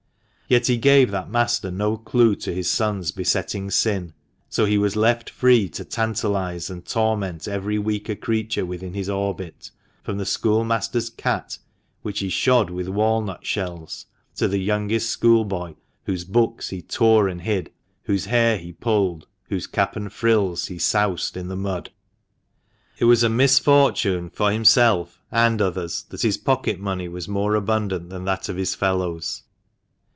Yet 0.47 0.67
he 0.67 0.75
gave 0.75 1.11
that 1.11 1.29
master 1.31 1.71
no 1.71 1.95
clue 1.95 2.35
to 2.35 2.53
his 2.53 2.69
son's 2.69 3.11
besetting 3.11 3.71
sin; 3.71 4.13
so 4.49 4.65
he 4.65 4.77
was 4.77 4.97
left 4.97 5.29
free 5.29 5.69
to 5.69 5.85
tantalise 5.85 6.69
and 6.69 6.85
torment 6.85 7.47
every 7.47 7.79
weaker 7.79 8.15
creature 8.15 8.65
within 8.65 8.93
his 8.93 9.07
orbit, 9.09 9.71
from 10.03 10.17
the 10.17 10.25
schoolmaster's 10.25 11.09
cat, 11.09 11.57
which 12.01 12.19
he 12.19 12.27
shod 12.27 12.69
with 12.69 12.89
walnut 12.89 13.45
shells, 13.45 14.07
to 14.35 14.49
the 14.49 14.57
youngest 14.57 15.09
school 15.09 15.45
boy, 15.45 15.75
whose 16.03 16.25
books 16.25 16.67
he 16.67 16.81
tore 16.81 17.29
and 17.29 17.43
hid, 17.43 17.71
whose 18.03 18.25
hair 18.25 18.57
he 18.57 18.73
pulled, 18.73 19.27
whose 19.47 19.67
cap 19.67 19.95
and 19.95 20.11
frills 20.11 20.65
he 20.65 20.77
soused 20.77 21.37
in 21.37 21.47
the 21.47 21.55
mud. 21.55 21.91
It 22.97 23.05
was 23.05 23.23
a 23.23 23.29
misfortune 23.29 24.29
for 24.29 24.51
himself 24.51 25.21
and 25.31 25.61
others 25.61 26.03
that 26.09 26.23
his 26.23 26.35
pocket 26.35 26.77
money 26.77 27.07
was 27.07 27.29
more 27.29 27.55
abundant 27.55 28.09
than 28.09 28.25
that 28.25 28.49
of 28.49 28.57
his 28.57 28.75
fellows. 28.75 29.43